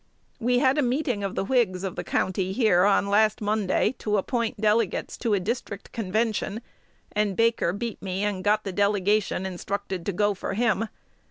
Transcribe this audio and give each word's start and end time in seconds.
We 0.39 0.57
had 0.57 0.79
a 0.79 0.81
meeting 0.81 1.23
of 1.23 1.35
the 1.35 1.43
Whigs 1.43 1.83
of 1.83 1.95
the 1.95 2.03
county 2.03 2.53
here 2.53 2.85
on 2.85 3.05
last 3.07 3.39
Monday 3.39 3.93
to 3.99 4.17
appoint 4.17 4.59
delegates 4.59 5.15
to 5.19 5.35
a 5.35 5.39
district 5.39 5.91
convention; 5.91 6.63
and 7.11 7.37
Baker 7.37 7.71
beat 7.71 8.01
me, 8.01 8.23
and 8.23 8.43
got 8.43 8.63
the 8.63 8.71
delegation 8.73 9.45
instructed 9.45 10.03
to 10.07 10.11
go 10.11 10.33
for 10.33 10.55
him. 10.55 10.87